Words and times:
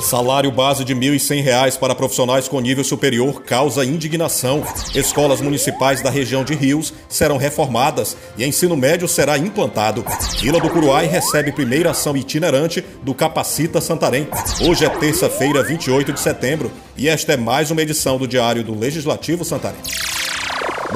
Salário 0.00 0.52
base 0.52 0.84
de 0.84 0.94
R$ 0.94 1.00
1.100 1.00 1.78
para 1.78 1.94
profissionais 1.94 2.46
com 2.46 2.60
nível 2.60 2.84
superior 2.84 3.42
causa 3.42 3.84
indignação. 3.84 4.62
Escolas 4.94 5.40
municipais 5.40 6.00
da 6.00 6.10
região 6.10 6.44
de 6.44 6.54
Rios 6.54 6.94
serão 7.08 7.36
reformadas 7.36 8.16
e 8.38 8.44
ensino 8.44 8.76
médio 8.76 9.08
será 9.08 9.36
implantado. 9.36 10.04
Vila 10.40 10.60
do 10.60 10.70
Curuai 10.70 11.06
recebe 11.06 11.50
primeira 11.50 11.90
ação 11.90 12.16
itinerante 12.16 12.84
do 13.02 13.14
Capacita 13.14 13.80
Santarém. 13.80 14.28
Hoje 14.60 14.84
é 14.84 14.88
terça-feira, 14.88 15.64
28 15.64 16.12
de 16.12 16.20
setembro, 16.20 16.70
e 16.96 17.08
esta 17.08 17.32
é 17.32 17.36
mais 17.36 17.70
uma 17.70 17.82
edição 17.82 18.16
do 18.16 18.28
Diário 18.28 18.62
do 18.62 18.78
Legislativo 18.78 19.44
Santarém. 19.44 19.80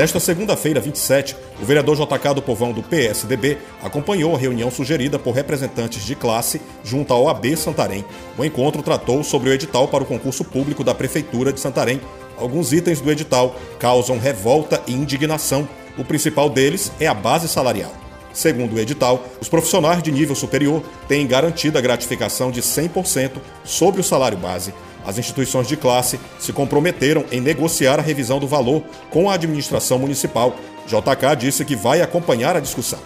Nesta 0.00 0.18
segunda-feira, 0.18 0.80
27, 0.80 1.36
o 1.60 1.64
vereador 1.66 1.94
JK 1.94 2.34
do 2.34 2.40
Povão 2.40 2.72
do 2.72 2.82
PSDB 2.82 3.58
acompanhou 3.82 4.34
a 4.34 4.38
reunião 4.38 4.70
sugerida 4.70 5.18
por 5.18 5.34
representantes 5.34 6.06
de 6.06 6.14
classe 6.14 6.58
junto 6.82 7.12
à 7.12 7.18
OAB 7.18 7.54
Santarém. 7.54 8.02
O 8.38 8.42
encontro 8.42 8.82
tratou 8.82 9.22
sobre 9.22 9.50
o 9.50 9.52
edital 9.52 9.88
para 9.88 10.02
o 10.02 10.06
concurso 10.06 10.42
público 10.42 10.82
da 10.82 10.94
Prefeitura 10.94 11.52
de 11.52 11.60
Santarém. 11.60 12.00
Alguns 12.38 12.72
itens 12.72 12.98
do 12.98 13.10
edital 13.10 13.54
causam 13.78 14.18
revolta 14.18 14.82
e 14.86 14.94
indignação. 14.94 15.68
O 15.98 16.04
principal 16.04 16.48
deles 16.48 16.90
é 16.98 17.06
a 17.06 17.12
base 17.12 17.46
salarial. 17.46 17.99
Segundo 18.32 18.74
o 18.74 18.78
edital, 18.78 19.24
os 19.40 19.48
profissionais 19.48 20.02
de 20.02 20.12
nível 20.12 20.34
superior 20.34 20.82
têm 21.08 21.26
garantida 21.26 21.78
a 21.78 21.82
gratificação 21.82 22.50
de 22.50 22.62
100% 22.62 23.32
sobre 23.64 24.00
o 24.00 24.04
salário 24.04 24.38
base 24.38 24.72
as 25.04 25.18
instituições 25.18 25.66
de 25.66 25.76
classe 25.76 26.18
se 26.38 26.52
comprometeram 26.52 27.24
em 27.32 27.40
negociar 27.40 27.98
a 27.98 28.02
revisão 28.02 28.38
do 28.38 28.46
valor 28.46 28.84
com 29.10 29.28
a 29.30 29.34
administração 29.34 29.98
municipal. 29.98 30.54
JK 30.86 31.36
disse 31.38 31.64
que 31.64 31.74
vai 31.76 32.02
acompanhar 32.02 32.54
a 32.56 32.60
discussão. 32.60 32.98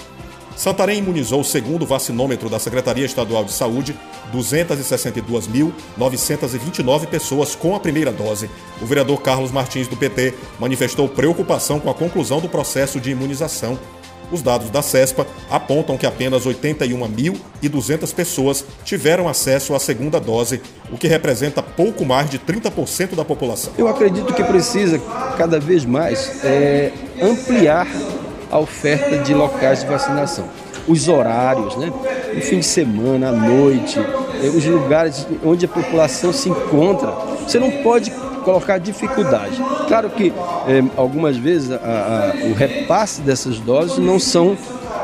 Santarém 0.57 0.99
imunizou, 0.99 1.43
segundo 1.43 1.83
o 1.83 1.87
vacinômetro 1.87 2.49
da 2.49 2.61
Secretaria 2.61 3.05
Estadual 3.05 3.45
de 3.45 3.51
Saúde, 3.53 3.99
262.929 4.33 7.07
pessoas 7.07 7.57
com 7.57 7.75
a 7.75 7.81
primeira 7.81 8.13
dose. 8.13 8.49
O 8.81 8.87
vereador 8.87 9.21
Carlos 9.21 9.51
Martins, 9.51 9.89
do 9.89 9.97
PT, 9.97 10.33
manifestou 10.61 11.09
preocupação 11.09 11.81
com 11.81 11.91
a 11.91 11.95
conclusão 11.95 12.41
do 12.41 12.49
processo 12.49 13.01
de 13.01 13.11
imunização. 13.11 13.77
Os 14.35 14.43
dados 14.43 14.69
da 14.69 14.83
CESPA 14.83 15.25
apontam 15.49 15.97
que 15.97 16.05
apenas 16.05 16.45
81.200 16.45 18.13
pessoas 18.13 18.65
tiveram 18.85 19.29
acesso 19.29 19.77
à 19.77 19.79
segunda 19.79 20.19
dose, 20.19 20.61
o 20.91 20.99
que 20.99 21.07
representa 21.07 21.63
pouco 21.63 22.05
mais 22.05 22.29
de 22.29 22.41
30% 22.41 23.15
da 23.15 23.25
população. 23.25 23.73
Eu 23.79 23.87
acredito 23.87 24.35
que 24.35 24.43
precisa 24.43 25.01
cada 25.39 25.61
vez 25.61 25.85
mais 25.85 26.45
é, 26.45 26.91
ampliar 27.23 27.87
a 28.51 28.59
oferta 28.59 29.19
de 29.19 29.33
locais 29.33 29.83
de 29.83 29.87
vacinação. 29.87 30.49
Os 30.89 31.07
horários, 31.07 31.77
né? 31.77 31.93
no 32.35 32.41
fim 32.43 32.59
de 32.59 32.67
semana, 32.67 33.29
à 33.29 33.33
noite, 33.33 34.01
é, 34.43 34.49
os 34.49 34.65
lugares 34.65 35.29
onde 35.45 35.65
a 35.65 35.69
população 35.69 36.33
se 36.33 36.49
encontra. 36.49 37.13
Você 37.47 37.61
não 37.61 37.71
pode 37.85 38.13
colocar 38.45 38.79
dificuldade. 38.79 39.57
Claro 39.89 40.11
que 40.11 40.33
é, 40.69 40.85
algumas 40.97 41.37
vezes 41.37 41.73
a, 41.73 41.77
a, 41.77 42.47
o 42.47 42.53
repasse 42.53 43.21
dessas 43.21 43.59
doses 43.59 43.99
não 43.99 44.19
são 44.19 44.57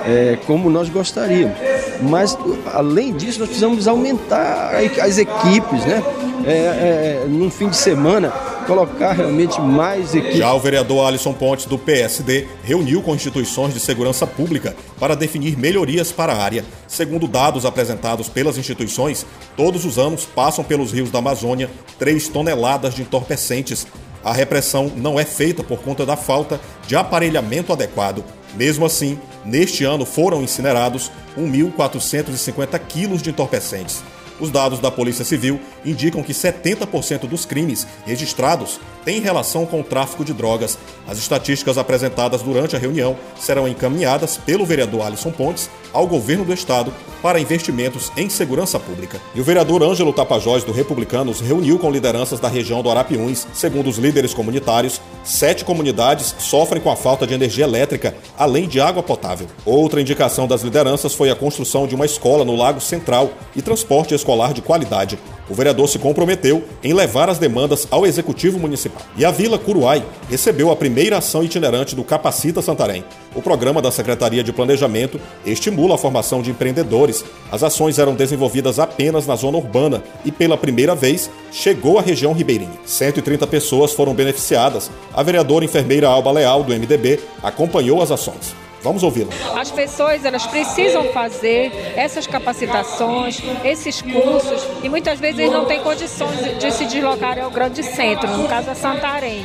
é, 0.06 0.38
como 0.46 0.70
nós 0.70 0.88
gostaríamos. 0.88 1.56
Mas, 2.02 2.36
além 2.72 3.12
disso, 3.12 3.40
nós 3.40 3.48
precisamos 3.48 3.86
aumentar 3.86 4.72
as 5.02 5.18
equipes, 5.18 5.84
né? 5.84 6.02
É, 6.46 6.52
é, 6.52 7.26
num 7.28 7.50
fim 7.50 7.68
de 7.68 7.76
semana, 7.76 8.32
colocar 8.66 9.12
realmente 9.12 9.60
mais 9.60 10.14
equipes. 10.14 10.38
Já 10.38 10.52
o 10.52 10.60
vereador 10.60 11.06
Alisson 11.06 11.32
Pontes, 11.32 11.66
do 11.66 11.78
PSD, 11.78 12.46
reuniu 12.62 13.02
com 13.02 13.14
instituições 13.14 13.74
de 13.74 13.80
segurança 13.80 14.26
pública 14.26 14.76
para 14.98 15.16
definir 15.16 15.58
melhorias 15.58 16.12
para 16.12 16.32
a 16.32 16.42
área. 16.42 16.64
Segundo 16.86 17.26
dados 17.26 17.64
apresentados 17.64 18.28
pelas 18.28 18.58
instituições, 18.58 19.26
todos 19.56 19.84
os 19.84 19.98
anos 19.98 20.24
passam 20.24 20.64
pelos 20.64 20.92
rios 20.92 21.10
da 21.10 21.18
Amazônia 21.18 21.70
3 21.98 22.28
toneladas 22.28 22.94
de 22.94 23.02
entorpecentes. 23.02 23.86
A 24.22 24.32
repressão 24.32 24.92
não 24.96 25.18
é 25.18 25.24
feita 25.24 25.62
por 25.62 25.80
conta 25.80 26.04
da 26.04 26.16
falta 26.16 26.60
de 26.86 26.94
aparelhamento 26.94 27.72
adequado. 27.72 28.22
Mesmo 28.54 28.84
assim, 28.84 29.18
neste 29.44 29.84
ano 29.84 30.04
foram 30.04 30.42
incinerados 30.42 31.10
1.450 31.38 32.78
quilos 32.88 33.22
de 33.22 33.30
entorpecentes. 33.30 34.02
Os 34.40 34.50
dados 34.50 34.80
da 34.80 34.90
Polícia 34.90 35.24
Civil 35.24 35.60
indicam 35.84 36.22
que 36.22 36.32
70% 36.32 37.28
dos 37.28 37.44
crimes 37.44 37.86
registrados 38.06 38.80
têm 39.04 39.20
relação 39.20 39.66
com 39.66 39.80
o 39.80 39.84
tráfico 39.84 40.24
de 40.24 40.32
drogas. 40.32 40.78
As 41.08 41.18
estatísticas 41.18 41.78
apresentadas 41.78 42.42
durante 42.42 42.76
a 42.76 42.78
reunião 42.78 43.16
serão 43.38 43.68
encaminhadas 43.68 44.36
pelo 44.36 44.64
vereador 44.64 45.02
Alisson 45.02 45.30
Pontes 45.30 45.70
ao 45.92 46.06
governo 46.06 46.44
do 46.44 46.52
estado 46.52 46.92
para 47.22 47.40
investimentos 47.40 48.10
em 48.16 48.28
segurança 48.28 48.78
pública. 48.78 49.20
E 49.34 49.40
o 49.40 49.44
vereador 49.44 49.82
Ângelo 49.82 50.12
Tapajós, 50.12 50.64
do 50.64 50.72
Republicanos, 50.72 51.40
reuniu 51.40 51.78
com 51.78 51.90
lideranças 51.90 52.40
da 52.40 52.48
região 52.48 52.82
do 52.82 52.90
Arapiuns. 52.90 53.46
Segundo 53.52 53.90
os 53.90 53.98
líderes 53.98 54.32
comunitários, 54.32 55.00
sete 55.22 55.64
comunidades 55.64 56.34
sofrem 56.38 56.80
com 56.80 56.90
a 56.90 56.96
falta 56.96 57.26
de 57.26 57.34
energia 57.34 57.64
elétrica, 57.64 58.14
além 58.38 58.66
de 58.66 58.80
água 58.80 59.02
potável. 59.02 59.46
Outra 59.66 60.00
indicação 60.00 60.46
das 60.46 60.62
lideranças 60.62 61.14
foi 61.14 61.30
a 61.30 61.36
construção 61.36 61.86
de 61.86 61.94
uma 61.94 62.06
escola 62.06 62.44
no 62.44 62.56
Lago 62.56 62.80
Central 62.80 63.30
e 63.54 63.60
transporte 63.60 64.14
escolar 64.14 64.52
de 64.52 64.62
qualidade 64.62 65.18
o 65.50 65.54
vereador 65.54 65.88
se 65.88 65.98
comprometeu 65.98 66.62
em 66.82 66.92
levar 66.92 67.28
as 67.28 67.38
demandas 67.38 67.86
ao 67.90 68.06
Executivo 68.06 68.58
Municipal. 68.58 69.02
E 69.16 69.24
a 69.24 69.32
Vila 69.32 69.58
Curuai 69.58 70.02
recebeu 70.30 70.70
a 70.70 70.76
primeira 70.76 71.18
ação 71.18 71.42
itinerante 71.42 71.96
do 71.96 72.04
Capacita 72.04 72.62
Santarém. 72.62 73.04
O 73.34 73.42
programa 73.42 73.82
da 73.82 73.90
Secretaria 73.90 74.44
de 74.44 74.52
Planejamento 74.52 75.20
estimula 75.44 75.96
a 75.96 75.98
formação 75.98 76.40
de 76.40 76.50
empreendedores. 76.50 77.24
As 77.50 77.64
ações 77.64 77.98
eram 77.98 78.14
desenvolvidas 78.14 78.78
apenas 78.78 79.26
na 79.26 79.34
zona 79.34 79.58
urbana 79.58 80.02
e, 80.24 80.30
pela 80.30 80.56
primeira 80.56 80.94
vez, 80.94 81.28
chegou 81.50 81.98
à 81.98 82.02
região 82.02 82.32
ribeirinha. 82.32 82.78
130 82.86 83.44
pessoas 83.48 83.92
foram 83.92 84.14
beneficiadas. 84.14 84.88
A 85.12 85.22
vereadora 85.22 85.64
enfermeira 85.64 86.08
Alba 86.08 86.30
Leal, 86.30 86.62
do 86.62 86.72
MDB, 86.72 87.18
acompanhou 87.42 88.00
as 88.00 88.12
ações. 88.12 88.59
Vamos 88.82 89.02
ouvi-la. 89.02 89.30
As 89.58 89.70
pessoas 89.70 90.24
elas 90.24 90.46
precisam 90.46 91.04
fazer 91.12 91.70
essas 91.96 92.26
capacitações, 92.26 93.40
esses 93.64 94.00
cursos 94.00 94.66
e 94.82 94.88
muitas 94.88 95.20
vezes 95.20 95.50
não 95.50 95.66
têm 95.66 95.80
condições 95.80 96.58
de 96.58 96.70
se 96.72 96.86
deslocar 96.86 97.38
ao 97.38 97.50
grande 97.50 97.82
centro, 97.82 98.28
no 98.36 98.48
caso 98.48 98.70
a 98.70 98.74
Santarém 98.74 99.44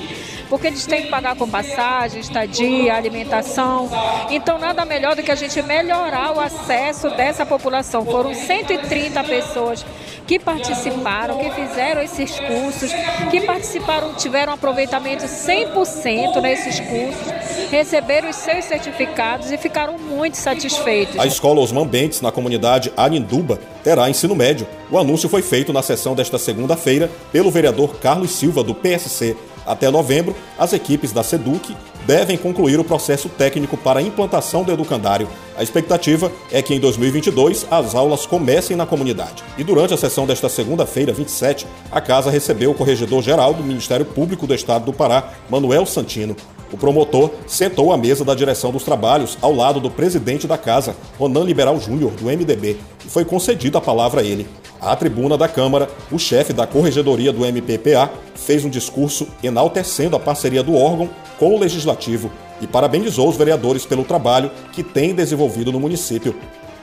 porque 0.50 0.68
eles 0.68 0.86
têm 0.86 1.04
que 1.04 1.10
pagar 1.10 1.36
com 1.36 1.50
passagem, 1.50 2.20
estadia, 2.20 2.96
alimentação. 2.96 3.90
Então, 4.30 4.58
nada 4.58 4.86
melhor 4.86 5.16
do 5.16 5.24
que 5.24 5.32
a 5.32 5.36
gente 5.36 5.62
melhorar 5.62 6.36
o 6.36 6.40
acesso 6.40 7.10
dessa 7.10 7.46
população. 7.46 8.06
Foram 8.06 8.34
130 8.34 9.24
pessoas 9.24 9.86
que 10.28 10.40
participaram, 10.40 11.38
que 11.38 11.52
fizeram 11.52 12.02
esses 12.02 12.40
cursos, 12.40 12.92
que 13.30 13.42
participaram, 13.42 14.14
tiveram 14.16 14.54
aproveitamento 14.54 15.26
100% 15.26 16.42
nesses 16.42 16.80
cursos, 16.80 17.70
receberam 17.70 18.30
os 18.30 18.36
seus 18.36 18.66
certificados 18.66 19.52
e 19.52 19.58
ficaram 19.58 19.98
muito 19.98 20.38
satisfeitos. 20.38 21.20
A 21.20 21.26
escola 21.26 21.62
Osman 21.62 21.88
Bentes, 21.88 22.22
na 22.22 22.32
comunidade 22.32 22.92
Aninduba, 22.98 23.60
terá 23.86 24.10
ensino 24.10 24.36
médio. 24.36 24.66
O 24.90 24.98
anúncio 24.98 25.30
foi 25.30 25.44
feito 25.44 25.72
na 25.72 25.84
sessão 25.84 26.16
desta 26.16 26.40
segunda-feira 26.40 27.10
pelo 27.32 27.52
vereador 27.52 27.98
Carlos 28.00 28.32
Silva, 28.32 28.64
do 28.64 28.74
PSC. 28.74 29.38
Até 29.64 29.92
novembro, 29.92 30.36
as 30.58 30.74
equipes 30.74 31.12
da 31.12 31.22
SEDUC 31.22 31.76
devem 32.06 32.36
concluir 32.36 32.80
o 32.80 32.84
processo 32.84 33.30
técnico 33.30 33.78
para 33.78 34.00
a 34.00 34.04
implantação 34.04 34.64
do 34.64 34.72
educandário. 34.72 35.28
A 35.56 35.62
expectativa 35.62 36.32
é 36.52 36.64
que 36.64 36.74
em 36.74 36.80
2022 36.80 37.68
as 37.70 37.94
aulas 37.94 38.26
comecem 38.26 38.76
na 38.76 38.88
comunidade. 38.88 39.44
E 39.56 39.64
durante 39.64 39.94
a 39.94 39.98
sessão 39.98 40.26
desta 40.26 40.50
segunda-feira, 40.50 41.14
27, 41.14 41.68
a 41.92 42.02
casa 42.02 42.32
recebeu 42.32 42.72
o 42.72 42.76
corregedor-geral 42.76 43.54
do 43.54 43.64
Ministério 43.64 44.06
Público 44.06 44.48
do 44.48 44.56
Estado 44.56 44.86
do 44.86 44.94
Pará, 44.94 45.32
Manuel 45.48 45.86
Santino. 45.86 46.36
O 46.72 46.78
promotor 46.78 47.32
sentou 47.48 47.94
à 47.94 47.98
mesa 47.98 48.26
da 48.26 48.34
direção 48.34 48.72
dos 48.72 48.84
trabalhos 48.84 49.38
ao 49.42 49.54
lado 49.54 49.80
do 49.80 49.90
presidente 49.90 50.48
da 50.48 50.58
casa, 50.58 50.96
Ronan 51.18 51.44
Liberal 51.44 51.80
Júnior, 51.80 52.12
do 52.12 52.26
MDB, 52.26 52.78
e 53.06 53.10
foi 53.10 53.24
concedida 53.24 53.78
a 53.78 53.82
palavra 53.82 54.22
a 54.22 54.24
ele. 54.24 54.48
À 54.82 54.96
tribuna 54.96 55.38
da 55.38 55.48
Câmara, 55.48 55.90
o 56.12 56.20
chefe 56.20 56.54
da 56.54 56.68
corregedoria 56.68 57.32
do 57.32 57.46
MPPA 57.46 58.12
fez 58.36 58.66
um 58.66 58.70
discurso 58.70 59.28
enaltecendo 59.42 60.16
a 60.16 60.20
parceria 60.20 60.62
do 60.62 60.76
órgão 60.76 61.10
com 61.40 61.56
o 61.56 61.60
legislativo 61.60 62.30
e 62.62 62.68
parabenizou 62.68 63.30
os 63.30 63.38
vereadores 63.38 63.86
pelo 63.86 64.04
trabalho 64.04 64.52
que 64.74 64.84
têm 64.84 65.14
desenvolvido 65.14 65.72
no 65.72 65.80
município. 65.80 66.36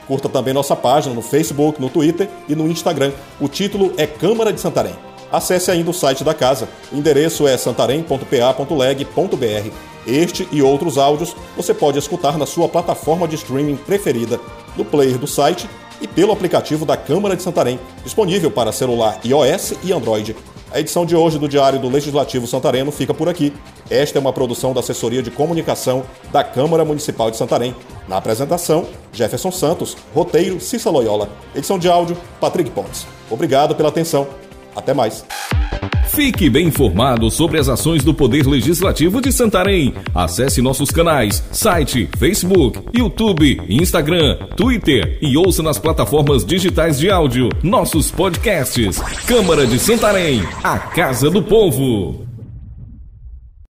Curta 0.07 0.27
também 0.27 0.53
nossa 0.53 0.75
página 0.75 1.15
no 1.15 1.21
Facebook, 1.21 1.79
no 1.79 1.89
Twitter 1.89 2.29
e 2.49 2.55
no 2.55 2.67
Instagram. 2.67 3.11
O 3.39 3.47
título 3.47 3.93
é 3.97 4.05
Câmara 4.05 4.51
de 4.51 4.59
Santarém. 4.59 4.95
Acesse 5.33 5.71
ainda 5.71 5.89
o 5.89 5.93
site 5.93 6.23
da 6.23 6.31
casa. 6.31 6.69
O 6.91 6.95
endereço 6.95 7.47
é 7.47 7.57
santarém.pa.leg.br. 7.57 9.71
Este 10.05 10.47
e 10.51 10.61
outros 10.61 10.99
áudios 10.99 11.35
você 11.57 11.73
pode 11.73 11.97
escutar 11.97 12.37
na 12.37 12.45
sua 12.45 12.69
plataforma 12.69 13.27
de 13.27 13.35
streaming 13.35 13.77
preferida, 13.77 14.39
no 14.77 14.85
player 14.85 15.17
do 15.17 15.25
site 15.25 15.67
e 15.99 16.07
pelo 16.07 16.31
aplicativo 16.31 16.85
da 16.85 16.95
Câmara 16.95 17.35
de 17.35 17.41
Santarém, 17.41 17.79
disponível 18.03 18.51
para 18.51 18.71
celular 18.71 19.19
iOS 19.25 19.73
e 19.83 19.91
Android. 19.91 20.35
A 20.71 20.79
edição 20.79 21.03
de 21.03 21.15
hoje 21.15 21.39
do 21.39 21.47
Diário 21.47 21.79
do 21.79 21.89
Legislativo 21.89 22.45
Santareno 22.45 22.91
fica 22.91 23.13
por 23.13 23.27
aqui. 23.27 23.51
Esta 23.89 24.19
é 24.19 24.21
uma 24.21 24.33
produção 24.33 24.71
da 24.71 24.81
Assessoria 24.81 25.23
de 25.23 25.31
Comunicação 25.31 26.03
da 26.31 26.43
Câmara 26.43 26.85
Municipal 26.85 27.31
de 27.31 27.37
Santarém. 27.37 27.75
Na 28.07 28.17
apresentação, 28.17 28.85
Jefferson 29.11 29.51
Santos, 29.51 29.97
roteiro 30.13 30.59
Cissa 30.59 30.91
Loyola, 30.91 31.29
edição 31.55 31.79
de 31.79 31.89
áudio 31.89 32.15
Patrick 32.39 32.69
Pontes. 32.69 33.07
Obrigado 33.31 33.73
pela 33.73 33.89
atenção. 33.89 34.27
Até 34.75 34.93
mais. 34.93 35.25
Fique 36.13 36.47
bem 36.47 36.67
informado 36.67 37.31
sobre 37.31 37.57
as 37.57 37.67
ações 37.67 38.03
do 38.03 38.13
Poder 38.13 38.45
Legislativo 38.45 39.19
de 39.19 39.31
Santarém. 39.31 39.95
Acesse 40.13 40.61
nossos 40.61 40.91
canais, 40.91 41.43
site, 41.51 42.07
Facebook, 42.19 42.79
YouTube, 42.93 43.59
Instagram, 43.67 44.37
Twitter 44.55 45.17
e 45.19 45.35
ouça 45.35 45.63
nas 45.63 45.79
plataformas 45.79 46.45
digitais 46.45 46.99
de 46.99 47.09
áudio 47.09 47.49
nossos 47.63 48.11
podcasts. 48.11 48.99
Câmara 49.25 49.65
de 49.65 49.79
Santarém, 49.79 50.43
a 50.63 50.77
Casa 50.77 51.31
do 51.31 51.41
Povo. 51.41 52.32